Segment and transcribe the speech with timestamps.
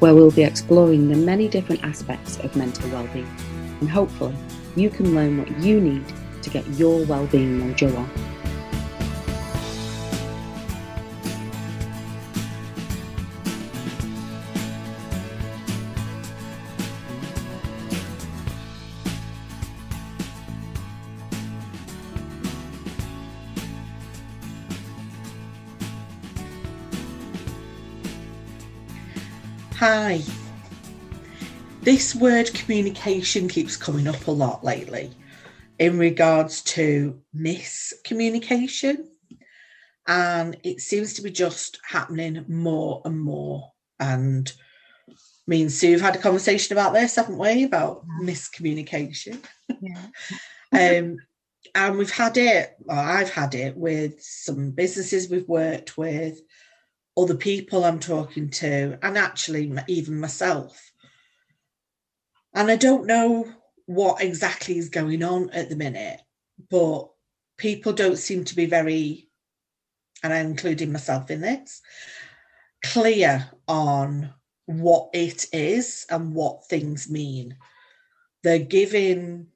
[0.00, 3.28] where we'll be exploring the many different aspects of mental well-being
[3.80, 4.34] and hopefully
[4.76, 6.04] you can learn what you need
[6.42, 8.29] to get your well-being mojo on.
[29.80, 30.20] Hi.
[31.80, 35.10] This word communication keeps coming up a lot lately
[35.78, 39.06] in regards to miscommunication.
[40.06, 43.72] And it seems to be just happening more and more.
[43.98, 44.52] And
[45.46, 47.64] me and Sue have had a conversation about this, haven't we?
[47.64, 49.42] About miscommunication.
[49.80, 50.08] Yeah.
[50.98, 51.16] um,
[51.74, 56.38] and we've had it, or I've had it with some businesses we've worked with,
[57.16, 60.92] other people I'm talking to, and actually even myself.
[62.54, 63.46] And I don't know
[63.86, 66.20] what exactly is going on at the minute,
[66.70, 67.08] but
[67.58, 69.28] people don't seem to be very,
[70.22, 71.82] and I'm including myself in this,
[72.84, 74.32] clear on
[74.66, 77.56] what it is and what things mean.
[78.42, 79.48] They're giving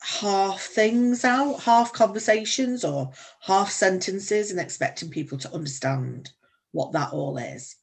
[0.00, 6.30] half things out, half conversations or half sentences, and expecting people to understand
[6.72, 7.76] what that all is.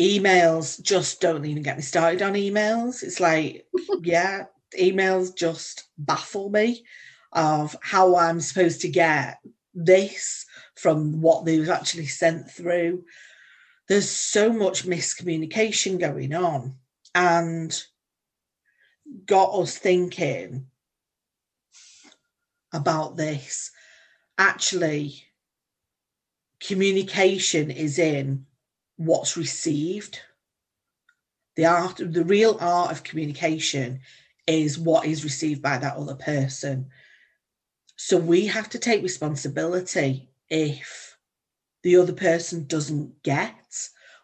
[0.00, 3.02] Emails just don't even get me started on emails.
[3.02, 3.66] It's like,
[4.02, 4.44] yeah,
[4.78, 6.84] emails just baffle me
[7.32, 9.38] of how I'm supposed to get
[9.74, 13.04] this from what they've actually sent through.
[13.88, 16.76] There's so much miscommunication going on
[17.14, 17.82] and
[19.26, 20.66] got us thinking
[22.72, 23.70] about this.
[24.38, 25.22] Actually,
[26.60, 28.46] communication is in
[28.96, 30.20] what's received.
[31.56, 34.00] The art, the real art of communication
[34.46, 36.90] is what is received by that other person.
[37.96, 41.16] So we have to take responsibility if
[41.82, 43.54] the other person doesn't get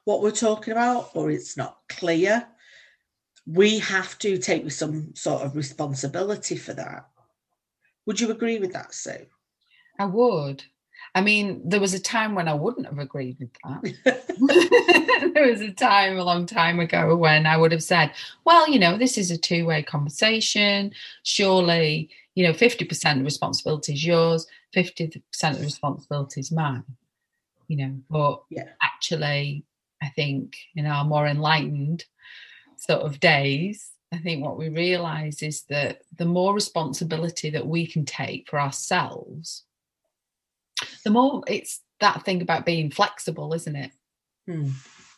[0.05, 2.47] what we're talking about or it's not clear.
[3.47, 7.09] We have to take some sort of responsibility for that.
[8.07, 9.27] Would you agree with that, Sue?
[9.99, 10.65] I would.
[11.15, 15.33] I mean, there was a time when I wouldn't have agreed with that.
[15.35, 18.13] there was a time a long time ago when I would have said,
[18.45, 20.93] well, you know, this is a two way conversation.
[21.23, 26.85] Surely, you know, 50% of responsibility is yours, 50% of responsibility is mine.
[27.69, 28.69] You know, but yeah.
[28.83, 29.65] actually,
[30.03, 32.05] I think in our more enlightened
[32.77, 37.87] sort of days, I think what we realize is that the more responsibility that we
[37.87, 39.65] can take for ourselves,
[41.05, 43.91] the more it's that thing about being flexible, isn't it?
[44.47, 44.69] Hmm.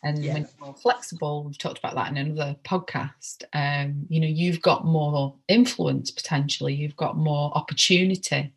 [0.03, 0.33] And yeah.
[0.33, 3.43] when you're more flexible, we've talked about that in another podcast.
[3.53, 8.53] Um, you know, you've got more influence potentially, you've got more opportunity,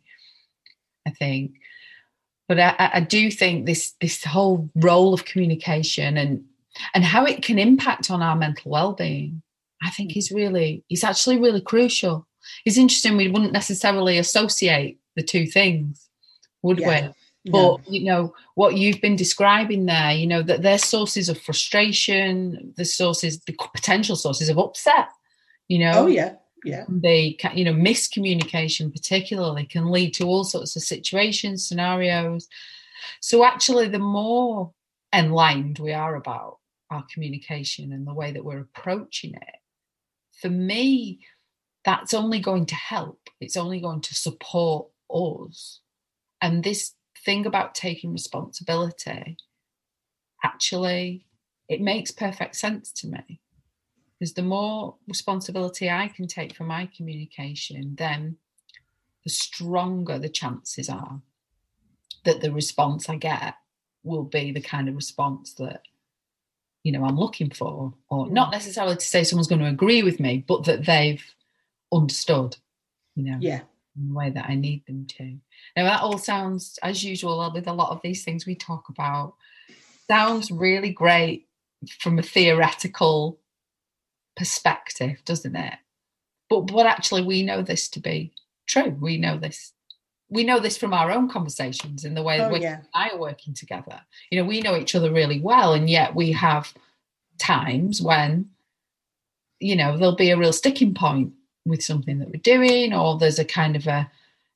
[1.05, 1.55] I think.
[2.47, 6.45] But I, I do think this this whole role of communication and
[6.93, 9.41] and how it can impact on our mental well-being
[9.81, 12.27] I think he's really, he's actually really crucial.
[12.65, 16.09] It's interesting, we wouldn't necessarily associate the two things,
[16.61, 17.07] would yeah.
[17.07, 17.13] we?
[17.51, 22.73] But you know what you've been describing there, you know that they're sources of frustration,
[22.75, 25.07] the sources, the potential sources of upset.
[25.67, 26.35] You know, oh yeah,
[26.65, 26.83] yeah.
[26.89, 32.47] They can, you know, miscommunication particularly can lead to all sorts of situations, scenarios.
[33.21, 34.73] So actually, the more
[35.13, 36.57] enlightened we are about
[36.91, 39.55] our communication and the way that we're approaching it,
[40.41, 41.19] for me,
[41.85, 43.29] that's only going to help.
[43.39, 45.79] It's only going to support us.
[46.41, 46.93] And this
[47.25, 49.37] thing about taking responsibility,
[50.43, 51.25] actually,
[51.67, 53.41] it makes perfect sense to me.
[54.19, 58.37] Because the more responsibility I can take for my communication, then
[59.23, 61.21] the stronger the chances are
[62.25, 63.55] that the response I get
[64.03, 65.83] will be the kind of response that
[66.83, 68.53] you know I'm looking for, or not mm.
[68.53, 71.23] necessarily to say someone's going to agree with me, but that they've
[71.91, 72.57] understood,
[73.15, 73.61] you know, yeah,
[73.97, 75.37] in the way that I need them to.
[75.75, 79.35] Now that all sounds, as usual, with a lot of these things we talk about,
[80.09, 81.47] sounds really great
[81.99, 83.39] from a theoretical
[84.35, 85.75] perspective, doesn't it?
[86.49, 88.33] But but actually, we know this to be
[88.67, 88.97] true.
[88.99, 89.73] We know this.
[90.29, 92.81] We know this from our own conversations in the way Oh, that yeah.
[92.93, 93.99] I are working together.
[94.29, 96.71] You know, we know each other really well, and yet we have
[97.39, 98.49] times when,
[99.59, 101.33] you know, there'll be a real sticking point
[101.65, 104.09] with something that we're doing, or there's a kind of a,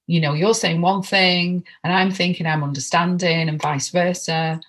[0.07, 4.59] you know, you're saying one thing and I'm thinking I'm understanding, and vice versa.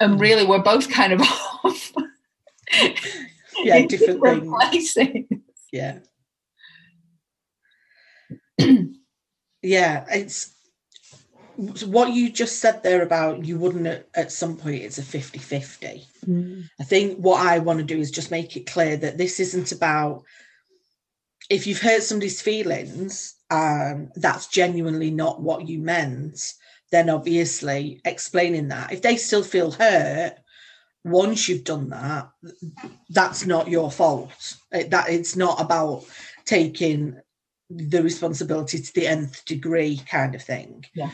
[0.00, 0.20] And Mm.
[0.20, 1.20] really, we're both kind of
[1.64, 1.92] off.
[3.62, 4.48] Yeah, different things.
[4.48, 5.08] places.
[5.72, 5.98] Yeah.
[9.62, 10.52] yeah, it's
[11.56, 15.38] what you just said there about you wouldn't at, at some point it's a 50
[15.38, 16.06] 50.
[16.80, 19.72] I think what I want to do is just make it clear that this isn't
[19.72, 20.24] about
[21.50, 26.54] if you've hurt somebody's feelings, um, that's genuinely not what you meant,
[26.90, 28.92] then obviously explaining that.
[28.92, 30.36] If they still feel hurt,
[31.04, 32.30] once you've done that,
[33.10, 34.56] that's not your fault.
[34.70, 36.04] It, that it's not about
[36.44, 37.20] taking
[37.76, 40.84] the responsibility to the nth degree kind of thing.
[40.94, 41.10] Yeah.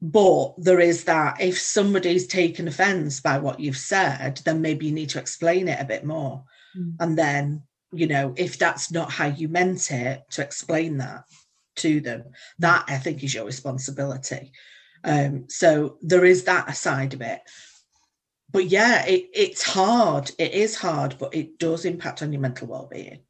[0.00, 4.92] But there is that if somebody's taken offense by what you've said, then maybe you
[4.92, 6.44] need to explain it a bit more.
[6.78, 6.94] Mm.
[7.00, 7.62] And then,
[7.92, 11.24] you know, if that's not how you meant it, to explain that
[11.76, 12.24] to them.
[12.60, 14.52] That I think is your responsibility.
[15.02, 17.40] Um, so there is that side of it.
[18.50, 20.30] But yeah, it, it's hard.
[20.38, 23.20] It is hard, but it does impact on your mental well-being.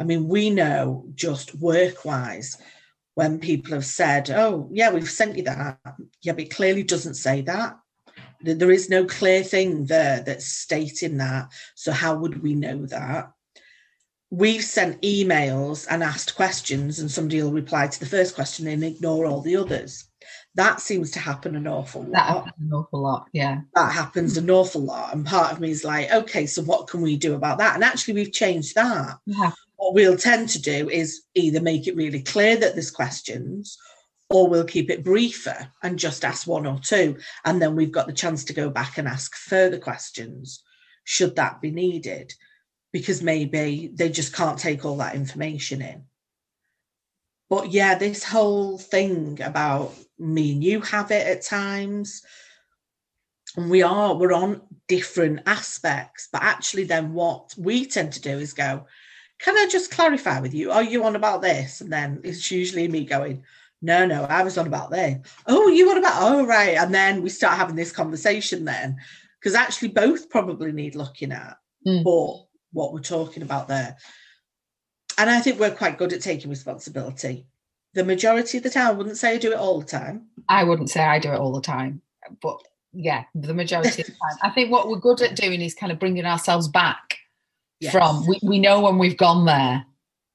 [0.00, 2.56] I mean, we know just work-wise
[3.14, 5.78] when people have said, "Oh, yeah, we've sent you that,"
[6.22, 7.76] yeah, but it clearly doesn't say that.
[8.40, 11.48] There- There is no clear thing there that's stating that.
[11.74, 13.30] So how would we know that?
[14.30, 18.82] We've sent emails and asked questions, and somebody will reply to the first question and
[18.82, 20.04] ignore all the others.
[20.54, 23.26] That seems to happen an awful lot That happens an awful lot.
[23.32, 23.60] Yeah.
[23.74, 25.12] that happens an awful lot.
[25.14, 27.74] And part of me is like, okay, so what can we do about that?
[27.74, 29.18] And actually, we've changed that.
[29.26, 29.50] Yeah.
[29.80, 33.78] What we'll tend to do is either make it really clear that there's questions,
[34.28, 37.16] or we'll keep it briefer and just ask one or two.
[37.46, 40.62] And then we've got the chance to go back and ask further questions,
[41.04, 42.34] should that be needed,
[42.92, 46.04] because maybe they just can't take all that information in.
[47.48, 52.22] But yeah, this whole thing about me and you have it at times
[53.56, 58.38] and we are we're on different aspects but actually then what we tend to do
[58.38, 58.84] is go
[59.42, 61.80] can i just clarify with you are you on about this?
[61.80, 63.42] And then it's usually me going
[63.82, 65.18] no no i was on about this.
[65.46, 66.76] Oh you on about oh right.
[66.76, 68.96] And then we start having this conversation then
[69.38, 71.56] because actually both probably need looking at
[71.86, 72.02] Mm.
[72.02, 73.96] for what we're talking about there.
[75.16, 77.46] And i think we're quite good at taking responsibility.
[77.94, 80.26] The majority of the time I wouldn't say i do it all the time.
[80.48, 82.02] I wouldn't say I do it all the time,
[82.42, 82.58] but
[82.92, 84.38] yeah, the majority of the time.
[84.42, 87.16] I think what we're good at doing is kind of bringing ourselves back
[87.80, 87.92] Yes.
[87.92, 89.84] from, we, we know when we've gone there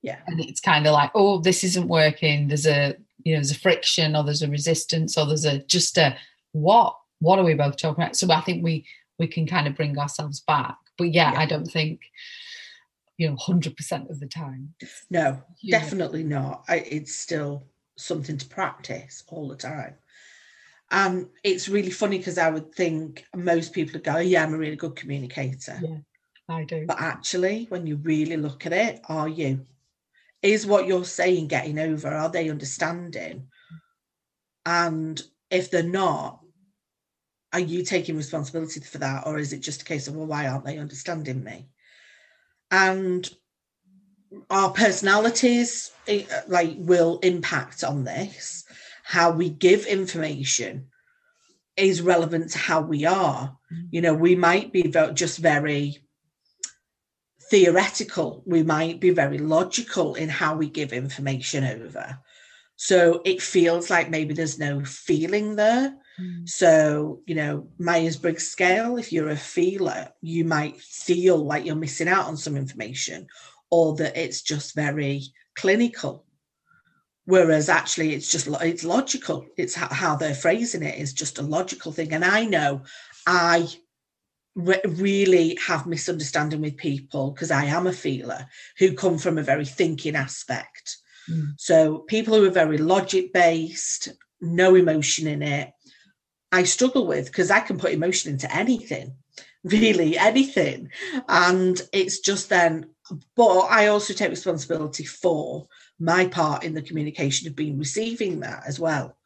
[0.02, 2.48] yeah and it's kind of like, oh, this isn't working.
[2.48, 5.98] There's a, you know, there's a friction or there's a resistance or there's a, just
[5.98, 6.16] a,
[6.52, 8.16] what, what are we both talking about?
[8.16, 8.86] So I think we,
[9.18, 10.78] we can kind of bring ourselves back.
[10.98, 11.40] But yeah, Yeah.
[11.40, 12.02] I don't think,
[13.18, 14.74] you know, 100% of the time.
[15.10, 17.66] no definitely not I, it's still
[17.98, 19.96] something to practice all the time
[20.92, 24.54] and it's really funny because i would think most people would go oh, yeah i'm
[24.54, 25.98] a really good communicator Yeah.
[26.48, 26.86] I do.
[26.86, 29.66] but actually when you really look at it are you?
[30.42, 32.08] Is what you're saying getting over?
[32.08, 33.48] Are they understanding?
[34.66, 36.40] And if they're not
[37.54, 40.48] are you taking responsibility for that or is it just a case of well why
[40.48, 41.68] aren't they understanding me?
[42.70, 43.30] And
[44.50, 48.66] our personalities eh, like will impact on this.
[49.04, 50.88] How we give information
[51.78, 53.58] is relevant to how we are.
[53.74, 53.88] Mm.
[53.92, 56.05] you know we might be just very
[57.50, 62.20] theoretical we might be very logical in how we give information over
[62.76, 66.48] so it feels like maybe there's no feeling there Mm.
[66.48, 71.76] so, you know, Myers Briggs scale, if you're a feeler, you might feel like you're
[71.76, 73.28] missing out on some information
[73.70, 75.24] or that it's just very
[75.58, 76.26] clinical.
[77.26, 79.46] Whereas actually it's just it's logical.
[79.58, 82.14] It's ho- how they're phrasing it is just a logical thing.
[82.14, 82.84] And I know
[83.26, 83.68] I
[84.56, 88.48] re- really have misunderstanding with people because I am a feeler
[88.80, 90.98] who come from a very thinking aspect.
[91.30, 91.54] Mm.
[91.58, 94.10] So people who are very logic based,
[94.42, 95.72] no emotion in it,
[96.52, 99.16] I struggle with because I can put emotion into anything,
[99.64, 100.90] really anything.
[101.28, 102.92] And it's just then,
[103.36, 105.68] but I also take responsibility for
[106.00, 109.18] my part in the communication of being receiving that as well.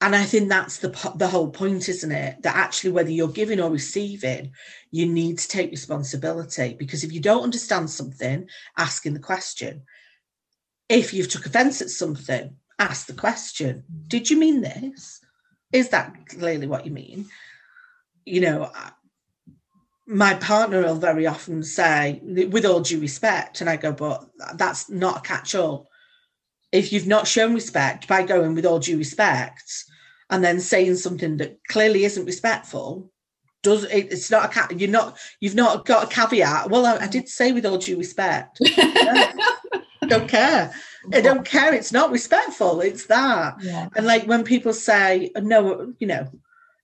[0.00, 2.42] And I think that's the the whole point, isn't it?
[2.42, 4.52] That actually, whether you're giving or receiving,
[4.90, 9.82] you need to take responsibility because if you don't understand something, asking the question.
[10.88, 13.78] If you've took offence at something, ask the question.
[13.78, 14.08] Mm-hmm.
[14.08, 15.20] Did you mean this?
[15.72, 17.26] Is that clearly what you mean?
[18.24, 18.70] You know,
[20.06, 24.88] my partner will very often say, with all due respect, and I go, but that's
[24.88, 25.88] not a catch all
[26.76, 29.84] if you've not shown respect by going with all due respect
[30.28, 33.10] and then saying something that clearly isn't respectful
[33.62, 36.70] does it, it's not a you're not you've not got a caveat.
[36.70, 38.60] Well i, I did say with all due respect.
[40.06, 40.72] Don't care.
[41.12, 41.74] I don't care.
[41.74, 42.80] It's not respectful.
[42.80, 43.56] It's that.
[43.60, 43.88] Yeah.
[43.96, 46.28] and like when people say no you know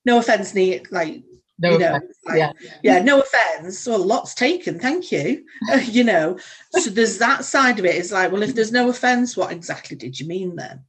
[0.05, 0.53] no offense
[0.91, 1.23] like
[1.63, 2.51] no you know, like, yeah.
[2.83, 3.87] yeah, no offense.
[3.87, 5.45] Well, lots taken, thank you.
[5.71, 6.37] Uh, you know,
[6.71, 7.95] so there's that side of it.
[7.95, 10.83] It's like, well, if there's no offense, what exactly did you mean then?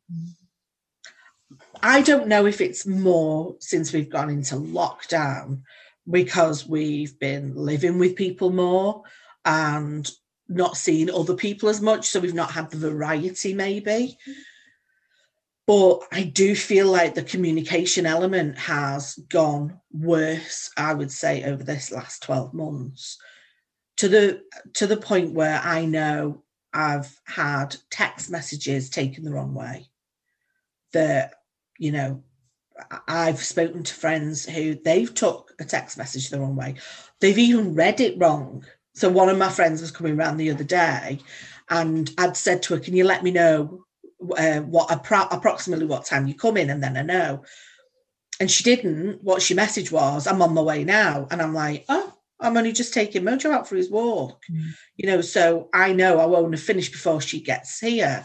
[1.81, 5.63] I don't know if it's more since we've gone into lockdown
[6.11, 9.03] because we've been living with people more
[9.45, 10.11] and
[10.49, 12.07] not seeing other people as much.
[12.07, 14.19] So we've not had the variety, maybe.
[15.67, 21.63] But I do feel like the communication element has gone worse, I would say, over
[21.63, 23.19] this last 12 months
[23.97, 24.43] to the
[24.75, 26.43] to the point where I know
[26.73, 29.87] I've had text messages taken the wrong way.
[30.93, 31.35] That,
[31.79, 32.23] you know,
[33.09, 36.75] I've spoken to friends who they've took a text message the wrong way.
[37.21, 38.65] They've even read it wrong.
[38.95, 41.21] So one of my friends was coming around the other day
[41.71, 43.85] and I'd said to her, Can you let me know
[44.33, 47.45] uh, what appro- approximately what time you come in, and then I know.
[48.41, 49.23] And she didn't.
[49.23, 52.73] What she message was, "I'm on my way now," and I'm like, "Oh, I'm only
[52.73, 54.71] just taking Mojo out for his walk," mm.
[54.97, 55.21] you know.
[55.21, 58.25] So I know I won't have finished before she gets here,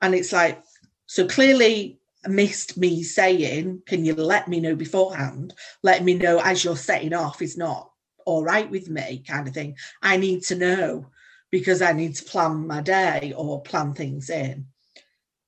[0.00, 0.62] and it's like,
[1.06, 5.54] so clearly missed me saying, "Can you let me know beforehand?
[5.82, 7.90] Let me know as you're setting off is not
[8.24, 9.76] all right with me," kind of thing.
[10.02, 11.10] I need to know
[11.50, 14.66] because I need to plan my day or plan things in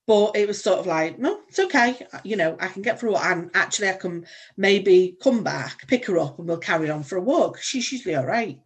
[0.06, 2.06] but it was sort of like no it's okay.
[2.25, 6.18] You know i can get through and actually i can maybe come back pick her
[6.18, 7.58] up and we'll carry on for a walk.
[7.61, 8.58] She's usually all right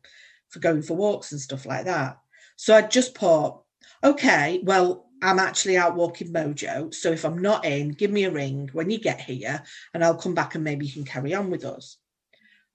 [0.49, 2.19] for going for walks and stuff like that.
[2.57, 3.63] So i just thought
[4.03, 6.93] okay well i'm actually out walking mojo.
[6.95, 9.63] So if i'm not in give me a ring when you get here
[9.95, 11.99] and i'll come back and maybe you can carry on with us.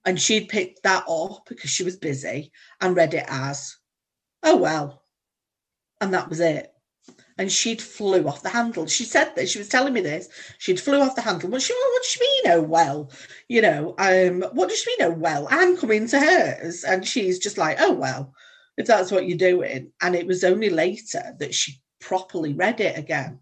[0.06, 2.52] And she'd picked that up because she was busy
[2.82, 3.78] and read it as
[4.44, 5.02] oh well.
[6.02, 6.73] And that was it
[7.38, 8.86] and she'd flew off the handle.
[8.86, 10.30] She said that she was telling me this.
[10.60, 11.50] She'd flew off the handle.
[11.50, 12.44] What she what does she mean?
[12.48, 13.12] Oh well,
[13.48, 13.96] you know.
[13.98, 15.12] Um, what does she mean?
[15.12, 18.34] Oh well, I'm coming to hers, and she's just like, oh well,
[18.78, 19.92] if that's what you're doing.
[20.02, 23.40] And it was only later that she properly read it again.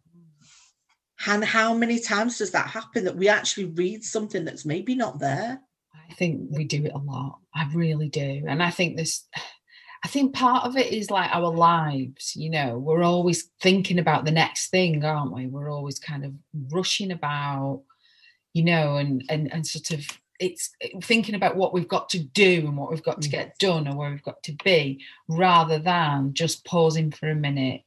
[1.27, 5.19] And how many times does that happen that we actually read something that's maybe not
[5.19, 5.61] there?
[6.09, 7.39] I think we do it a lot.
[7.53, 9.27] I really do, and I think this
[10.03, 14.25] I think part of it is like our lives, you know, we're always thinking about
[14.25, 15.45] the next thing, aren't we?
[15.45, 16.33] We're always kind of
[16.71, 17.83] rushing about,
[18.53, 20.05] you know, and and and sort of
[20.41, 20.71] it's
[21.03, 23.31] thinking about what we've got to do and what we've got to mm.
[23.31, 27.83] get done and where we've got to be rather than just pausing for a minute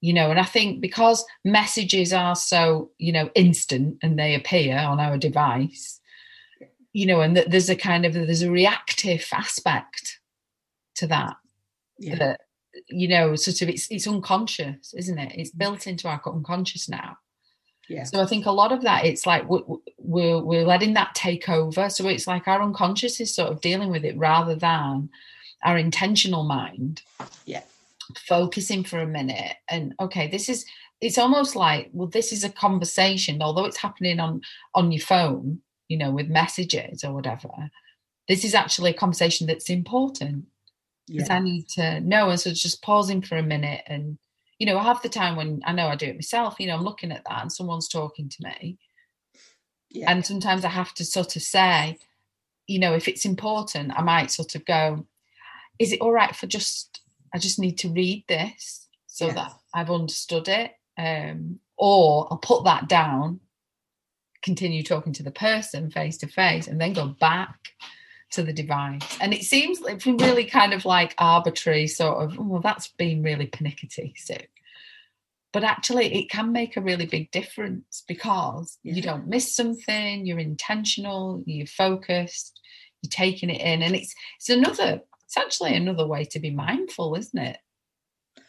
[0.00, 4.76] you know and i think because messages are so you know instant and they appear
[4.78, 6.00] on our device
[6.94, 10.18] you know and that there's a kind of there's a reactive aspect
[10.94, 11.36] to that
[11.98, 12.16] yeah.
[12.16, 12.40] that
[12.88, 15.32] you know sort of it's it's unconscious isn't it?
[15.36, 15.58] It's mm.
[15.58, 17.18] built into our unconscious now.
[17.88, 18.04] Yeah.
[18.04, 19.62] So i think a lot of that it's like we're,
[19.98, 21.90] we're we're letting that take over.
[21.90, 25.10] So it's like our unconscious is sort of dealing with it rather than
[25.64, 27.02] our intentional mind
[27.44, 27.62] yeah.
[28.16, 29.56] focusing for a minute.
[29.68, 30.64] And okay this is
[31.02, 34.40] it's almost like well this is a conversation although it's happening on
[34.74, 37.50] on your phone you know with messages or whatever
[38.28, 40.46] this is actually a conversation that's important
[41.06, 41.36] because yeah.
[41.36, 42.30] I need to know.
[42.30, 44.18] And so it's just pausing for a minute and,
[44.58, 46.84] you know, half the time when I know I do it myself, you know, I'm
[46.84, 48.78] looking at that and someone's talking to me.
[49.90, 50.10] Yeah.
[50.10, 51.98] And sometimes I have to sort of say,
[52.66, 55.06] you know, if it's important, I might sort of go,
[55.78, 57.00] is it all right for just,
[57.34, 59.34] I just need to read this so yes.
[59.34, 60.72] that I've understood it?
[60.96, 63.40] Um, or I'll put that down,
[64.42, 67.58] continue talking to the person face to face, and then go back
[68.32, 69.18] to the device.
[69.20, 73.22] And it seems like really kind of like arbitrary, sort of, oh, well, that's been
[73.22, 74.36] really pernickety, so.
[75.52, 78.94] But actually, it can make a really big difference because yeah.
[78.94, 82.58] you don't miss something, you're intentional, you're focused,
[83.02, 83.82] you're taking it in.
[83.82, 87.58] And it's it's another, it's actually another way to be mindful, isn't it?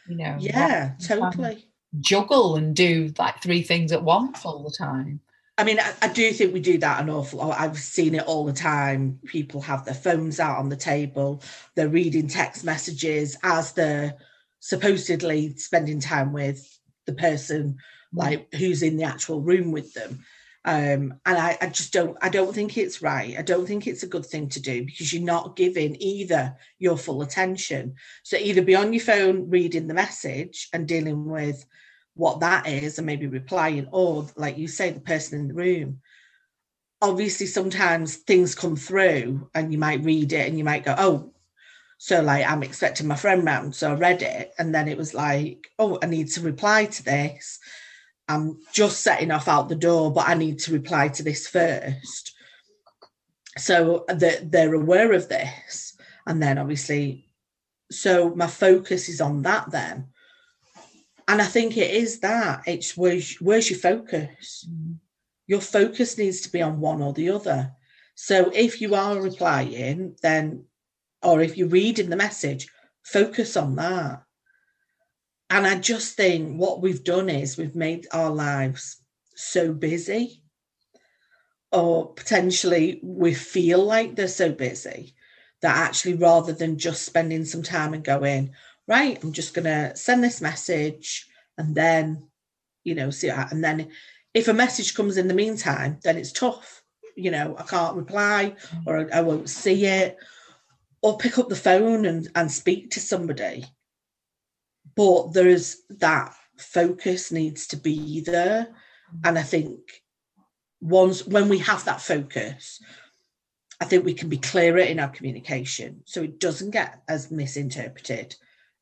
[0.08, 1.68] You know, yeah, totally.
[2.00, 5.20] Juggle and do like three things at once all the time.
[5.56, 7.60] I mean, I, I, do think we do that an awful lot.
[7.60, 9.20] I've seen it all the time.
[9.24, 11.42] People have their phones out on the table,
[11.74, 14.14] they're reading text messages as they're
[14.60, 17.76] supposedly spending time with the person
[18.12, 20.24] like who's in the actual room with them.
[20.66, 23.36] Um, and I, I just don't I don't think it's right.
[23.38, 26.96] I don't think it's a good thing to do because you're not giving either your
[26.96, 27.96] full attention.
[28.22, 31.66] So either be on your phone reading the message and dealing with
[32.14, 36.00] what that is and maybe replying, or like you say, the person in the room.
[37.02, 41.32] Obviously, sometimes things come through and you might read it and you might go, Oh,
[41.98, 43.74] so like I'm expecting my friend round.
[43.74, 47.04] So I read it and then it was like, Oh, I need to reply to
[47.04, 47.58] this.
[48.28, 52.32] I'm just setting off out the door, but I need to reply to this first.
[53.58, 55.96] So that they're aware of this.
[56.26, 57.28] And then obviously,
[57.90, 60.08] so my focus is on that then
[61.28, 62.62] and I think it is that.
[62.66, 64.68] It's where's, where's your focus?
[64.70, 64.96] Mm.
[65.46, 67.72] Your focus needs to be on one or the other.
[68.14, 70.64] So if you are replying, then,
[71.22, 72.68] or if you're reading the message,
[73.02, 74.22] focus on that.
[75.50, 78.96] And I just think what we've done is we've made our lives
[79.36, 80.42] so busy,
[81.70, 85.14] or potentially we feel like they're so busy
[85.60, 88.52] that actually rather than just spending some time and going,
[88.86, 91.26] right, I'm just going to send this message
[91.56, 92.28] and then,
[92.84, 93.90] you know, see, and then
[94.34, 96.82] if a message comes in the meantime, then it's tough.
[97.16, 98.82] You know, I can't reply mm.
[98.86, 100.16] or I, won't see it
[101.00, 103.64] or pick up the phone and, and speak to somebody.
[104.96, 108.68] But there's that focus needs to be there.
[109.22, 109.78] And I think
[110.80, 112.82] once when we have that focus,
[113.80, 118.34] I think we can be clearer in our communication so it doesn't get as misinterpreted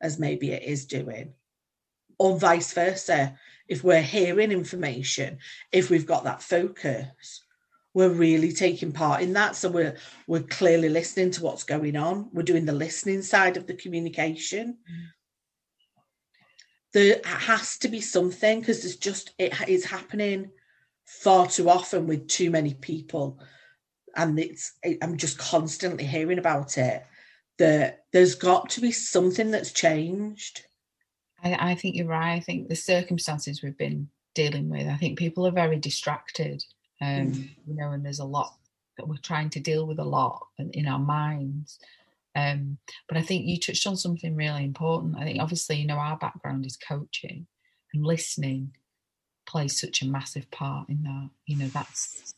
[0.02, 1.32] as maybe it is doing,
[2.18, 3.38] or vice versa.
[3.68, 5.38] If we're hearing information,
[5.70, 7.42] if we've got that focus,
[7.94, 9.56] we're really taking part in that.
[9.56, 12.28] So we're we're clearly listening to what's going on.
[12.32, 14.78] We're doing the listening side of the communication.
[14.90, 15.06] Mm.
[16.92, 20.50] There has to be something because it's just it is happening
[21.06, 23.38] far too often with too many people,
[24.16, 27.04] and it's I'm just constantly hearing about it
[27.62, 30.64] that there's got to be something that's changed.
[31.44, 32.34] I, I think you're right.
[32.34, 36.64] I think the circumstances we've been dealing with, I think people are very distracted.
[37.00, 37.48] Um, mm.
[37.64, 38.56] you know, and there's a lot
[38.98, 41.78] that we're trying to deal with a lot in our minds.
[42.34, 45.16] Um, but I think you touched on something really important.
[45.16, 47.46] I think obviously, you know, our background is coaching
[47.94, 48.74] and listening
[49.46, 51.30] plays such a massive part in that.
[51.46, 52.34] You know, that's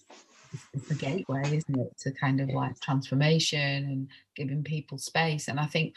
[0.73, 5.49] it's the gateway, isn't it, to kind of like transformation and giving people space.
[5.49, 5.95] And I think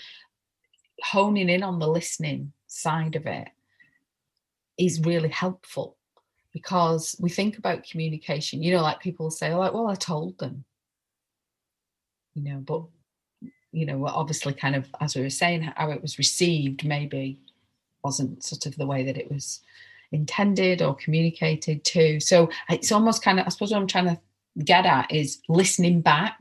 [1.03, 3.49] honing in on the listening side of it
[4.77, 5.97] is really helpful
[6.53, 10.37] because we think about communication, you know, like people say, oh, like, well, I told
[10.39, 10.65] them,
[12.33, 12.83] you know, but
[13.71, 17.39] you know, obviously kind of as we were saying, how it was received maybe
[18.03, 19.61] wasn't sort of the way that it was
[20.11, 22.19] intended or communicated to.
[22.19, 24.19] So it's almost kind of, I suppose what I'm trying to
[24.63, 26.37] get at is listening back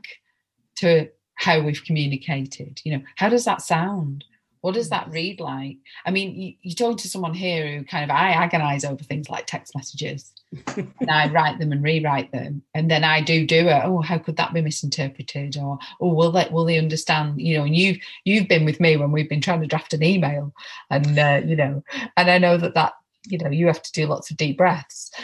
[0.77, 2.81] to how we've communicated.
[2.83, 4.25] You know, how does that sound?
[4.61, 5.77] What does that read like?
[6.05, 9.29] I mean, you, you talk to someone here who kind of I agonize over things
[9.29, 10.33] like text messages,
[10.75, 13.81] and I write them and rewrite them, and then I do do it.
[13.85, 15.57] Oh, how could that be misinterpreted?
[15.57, 17.39] Or oh, will they will they understand?
[17.39, 20.03] You know, and you've you've been with me when we've been trying to draft an
[20.03, 20.53] email,
[20.89, 21.83] and uh, you know,
[22.17, 22.93] and I know that that
[23.27, 25.11] you know you have to do lots of deep breaths.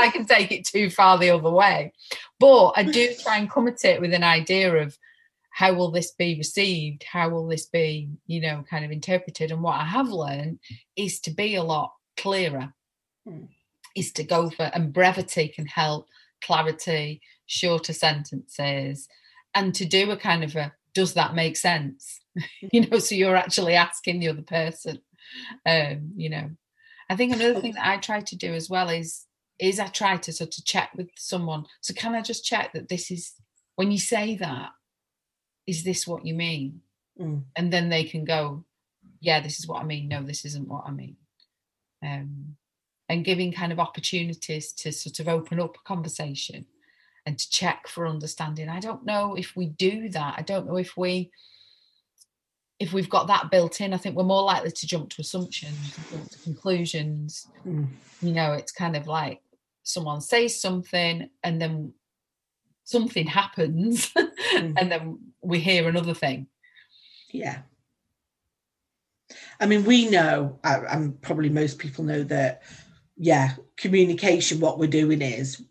[0.00, 1.92] I can take it too far the other way.
[2.38, 4.96] But I do try and come at it with an idea of
[5.50, 7.04] how will this be received?
[7.04, 9.50] How will this be, you know, kind of interpreted?
[9.50, 10.60] And what I have learned
[10.96, 12.72] is to be a lot clearer,
[13.28, 13.48] mm.
[13.96, 16.08] is to go for, and brevity can help,
[16.42, 19.08] clarity, shorter sentences,
[19.54, 22.20] and to do a kind of a, does that make sense?
[22.72, 25.00] you know, so you're actually asking the other person.
[25.66, 26.50] Um, you know,
[27.08, 29.26] I think another thing that I try to do as well is
[29.60, 31.66] is I try to sort of check with someone.
[31.80, 33.34] So can I just check that this is
[33.76, 34.70] when you say that,
[35.66, 36.80] is this what you mean?
[37.20, 37.44] Mm.
[37.56, 38.64] And then they can go,
[39.20, 40.08] yeah, this is what I mean.
[40.08, 41.16] No, this isn't what I mean.
[42.02, 42.56] Um,
[43.08, 46.66] and giving kind of opportunities to sort of open up a conversation
[47.26, 48.68] and to check for understanding.
[48.68, 50.34] I don't know if we do that.
[50.38, 51.30] I don't know if we
[52.78, 55.98] if we've got that built in, I think we're more likely to jump to assumptions,
[56.10, 57.46] jump to conclusions.
[57.66, 57.88] Mm.
[58.22, 59.42] You know, it's kind of like
[59.82, 61.92] someone says something and then
[62.84, 64.74] something happens mm.
[64.76, 66.46] and then we hear another thing
[67.32, 67.58] yeah
[69.60, 72.62] i mean we know and probably most people know that
[73.22, 75.62] yeah, communication, what we're doing is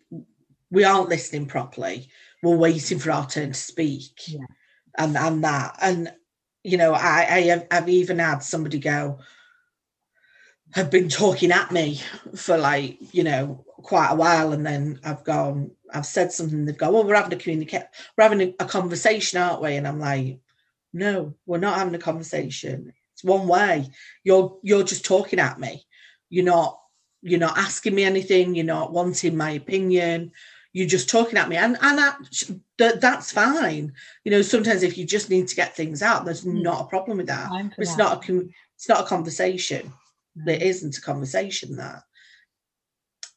[0.70, 2.08] we aren't listening properly.
[2.44, 4.12] We're waiting for our turn to speak.
[4.28, 4.46] Yeah.
[5.00, 5.76] And and that.
[5.82, 6.14] And
[6.64, 9.18] you know, I, I have I've even had somebody go,
[10.74, 12.00] have been talking at me
[12.36, 14.54] for like, you know, quite a while.
[14.54, 17.84] And then I've gone, I've said something, they've gone, well, we're having a communicate,
[18.18, 19.76] we're having a, conversation, aren't we?
[19.76, 20.40] And I'm like,
[20.94, 22.94] no, we're not having a conversation.
[23.14, 23.90] It's one way.
[24.24, 25.86] You're you're just talking at me.
[26.30, 26.80] You're not
[27.22, 30.32] you're not asking me anything you're not wanting my opinion
[30.74, 32.18] you're just talking at me and and that,
[32.78, 33.92] that that's fine
[34.24, 36.62] you know sometimes if you just need to get things out there's mm.
[36.62, 37.98] not a problem with that it's that.
[37.98, 40.46] not a it's not a conversation mm.
[40.46, 42.04] there isn't a conversation that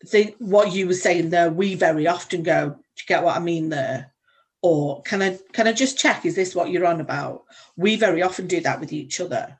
[0.06, 3.40] think what you were saying there we very often go do you get what i
[3.40, 4.12] mean there?
[4.62, 7.44] Or can i can i just check is this what you're on about?
[7.76, 9.58] We very often do that with each other.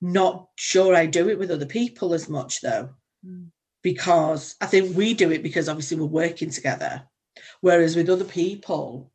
[0.00, 2.90] Not sure i do it with other people as much though.
[3.26, 3.50] Mm.
[3.82, 7.02] Because I think we do it because obviously we're working together.
[7.60, 9.12] Whereas with other people,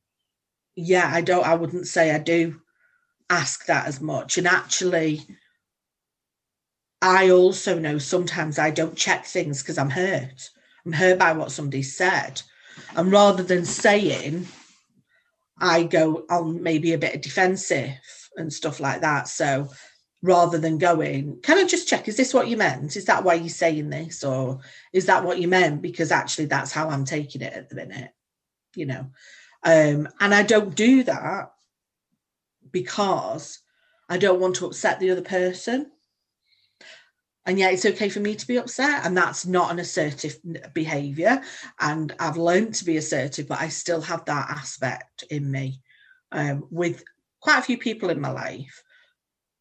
[0.75, 2.61] yeah, I don't, I wouldn't say I do
[3.29, 4.37] ask that as much.
[4.37, 5.25] And actually,
[7.01, 10.49] I also know sometimes I don't check things because I'm hurt.
[10.85, 12.41] I'm hurt by what somebody said.
[12.95, 14.47] And rather than saying,
[15.59, 17.99] I go on maybe a bit defensive
[18.37, 19.27] and stuff like that.
[19.27, 19.69] So
[20.21, 22.95] rather than going, can I just check, is this what you meant?
[22.95, 24.23] Is that why you're saying this?
[24.23, 24.59] Or
[24.93, 25.81] is that what you meant?
[25.81, 28.11] Because actually, that's how I'm taking it at the minute,
[28.75, 29.09] you know.
[29.63, 31.51] Um, and I don't do that
[32.71, 33.59] because
[34.09, 35.91] I don't want to upset the other person.
[37.49, 40.37] And yet, it's okay for me to be upset, and that's not an assertive
[40.75, 41.41] behavior.
[41.79, 45.81] And I've learned to be assertive, but I still have that aspect in me
[46.31, 47.03] um, with
[47.39, 48.83] quite a few people in my life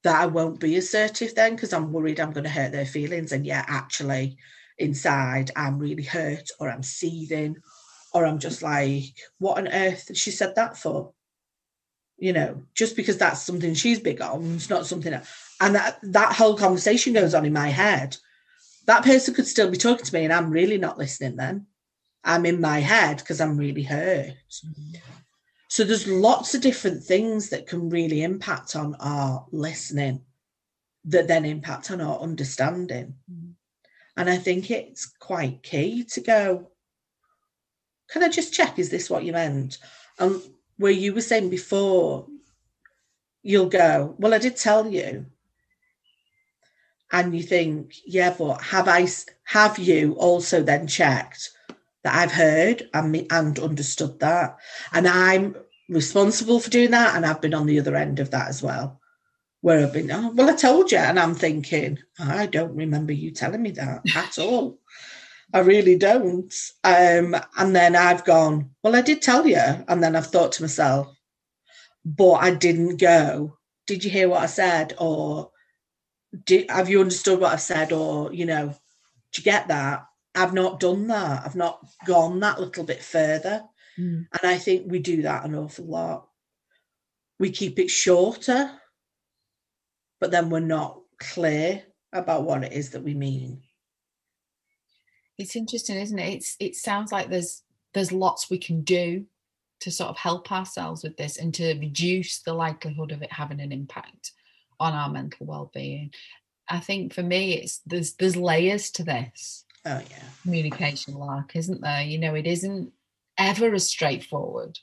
[0.05, 3.33] that I won't be assertive then because I'm worried I'm going to hurt their feelings.
[3.33, 4.37] And yet, actually,
[4.77, 7.57] inside, I'm really hurt or I'm seething
[8.13, 9.05] or I'm just like,
[9.39, 11.15] what on earth she said that for?
[12.19, 15.13] You know, just because that's something she's big on, it's not something.
[15.13, 15.27] That,
[15.61, 18.17] and that, that whole conversation goes on in my head.
[18.87, 21.67] That person could still be talking to me and I'm really not listening then.
[22.25, 24.35] I'm in my head because I'm really hurt.
[25.69, 30.23] So there's lots of different things that can really impact on our listening
[31.05, 33.15] that then impact on our understanding.
[34.17, 36.71] And I think it's quite key to go,
[38.11, 39.79] can I just check, is this what you meant?
[40.19, 40.43] And
[40.77, 42.27] where you were saying before,
[43.43, 45.27] you'll go, well, I did tell you.
[47.11, 49.09] And you think, yeah, but have I,
[49.45, 51.51] have you also then checked
[52.05, 54.59] that I've heard and, me and understood that.
[54.93, 55.57] And I'm
[55.89, 57.17] responsible for doing that.
[57.17, 59.01] And I've been on the other end of that as well,
[59.61, 60.99] where I've been, oh, well, I told you.
[60.99, 64.79] And I'm thinking, I don't remember you telling me that at all.
[65.53, 66.55] I really don't.
[66.85, 69.63] Um, and then I've gone, well, I did tell you.
[69.89, 71.09] And then I've thought to myself,
[72.05, 74.95] but I didn't go, did you hear what I said?
[74.99, 75.51] Or
[76.45, 77.93] did, have you understood what I've said?
[77.93, 78.69] Or, you know,
[79.33, 80.07] do you get that?
[80.35, 81.43] I've not done that.
[81.45, 83.65] I've not gone that little bit further.
[83.99, 84.27] Mm.
[84.31, 86.29] And I think we do that an awful lot.
[87.39, 88.71] We keep it shorter,
[90.21, 93.63] but then we're not clear about what it is that we mean.
[95.39, 96.35] It's interesting, isn't it?
[96.35, 97.63] It's it sounds like there's
[97.95, 99.25] there's lots we can do
[99.81, 103.61] to sort of help ourselves with this and to reduce the likelihood of it having
[103.61, 104.33] an impact
[104.81, 106.13] on our mental well-being.
[106.69, 110.23] I think for me it's there's there's layers to this Oh yeah.
[110.43, 112.03] Communication lark, isn't there?
[112.03, 112.93] You know, it isn't
[113.39, 114.79] ever as straightforward.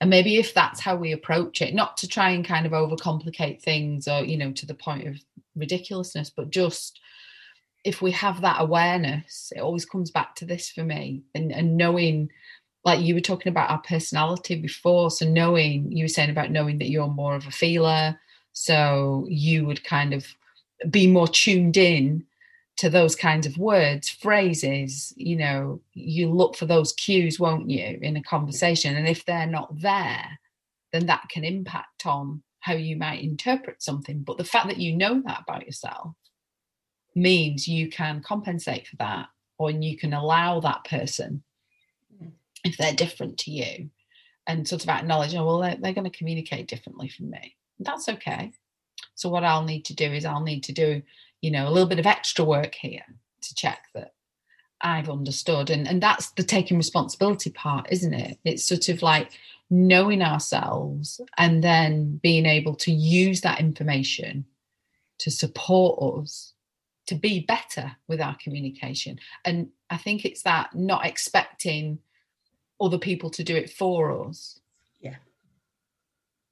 [0.00, 3.62] And maybe if that's how we approach it, not to try and kind of overcomplicate
[3.62, 5.16] things or, you know, to the point of
[5.54, 7.00] ridiculousness, but just
[7.84, 11.76] if we have that awareness, it always comes back to this for me and, and
[11.76, 12.30] knowing,
[12.84, 15.10] like you were talking about our personality before.
[15.10, 18.18] So knowing, you were saying about knowing that you're more of a feeler.
[18.54, 20.26] So you would kind of
[20.88, 22.24] be more tuned in
[22.76, 27.98] to those kinds of words, phrases, you know, you look for those cues, won't you,
[28.02, 28.96] in a conversation?
[28.96, 30.40] And if they're not there,
[30.92, 34.22] then that can impact on how you might interpret something.
[34.22, 36.14] But the fact that you know that about yourself
[37.14, 41.44] means you can compensate for that or you can allow that person,
[42.20, 42.32] mm.
[42.64, 43.90] if they're different to you,
[44.46, 47.54] and sort of acknowledge, oh, well, they're, they're going to communicate differently from me.
[47.78, 48.52] That's okay.
[49.14, 51.02] So, what I'll need to do is I'll need to do
[51.44, 53.04] you know, a little bit of extra work here
[53.42, 54.14] to check that
[54.80, 55.68] I've understood.
[55.68, 58.38] And, and that's the taking responsibility part, isn't it?
[58.46, 59.28] It's sort of like
[59.68, 64.46] knowing ourselves and then being able to use that information
[65.18, 66.54] to support us
[67.08, 69.18] to be better with our communication.
[69.44, 71.98] And I think it's that not expecting
[72.80, 74.58] other people to do it for us.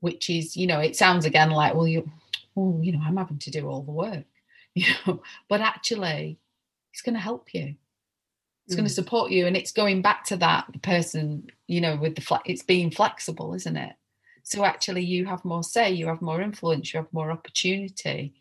[0.02, 2.10] Which is, you know, it sounds again like, well, you,
[2.56, 4.26] oh, you know, I'm having to do all the work,
[4.74, 6.38] you know, but actually,
[6.92, 7.76] it's going to help you.
[8.66, 8.78] It's mm.
[8.78, 12.20] going to support you, and it's going back to that person, you know, with the
[12.20, 12.42] flex.
[12.46, 13.94] It's being flexible, isn't it?
[14.42, 18.34] So actually, you have more say, you have more influence, you have more opportunity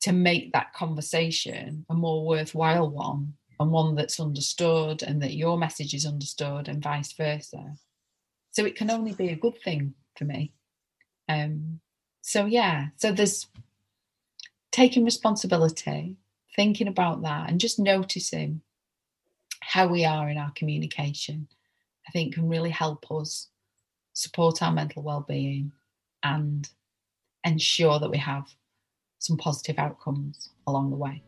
[0.00, 5.58] to make that conversation a more worthwhile one and one that's understood and that your
[5.58, 7.74] message is understood and vice versa.
[8.52, 10.52] So it can only be a good thing for me.
[11.28, 11.80] Um,
[12.22, 13.46] so yeah, so there's
[14.70, 16.16] taking responsibility,
[16.56, 18.60] thinking about that, and just noticing
[19.60, 21.48] how we are in our communication.
[22.06, 23.48] I think can really help us
[24.14, 25.72] support our mental well-being
[26.22, 26.68] and
[27.44, 28.48] ensure that we have
[29.18, 31.22] some positive outcomes along the way.